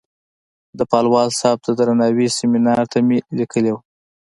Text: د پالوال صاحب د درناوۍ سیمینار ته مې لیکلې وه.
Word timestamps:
د 0.77 0.79
پالوال 0.91 1.29
صاحب 1.39 1.59
د 1.63 1.69
درناوۍ 1.79 2.27
سیمینار 2.37 2.83
ته 2.91 2.97
مې 3.07 3.17
لیکلې 3.37 3.71
وه. 3.73 3.81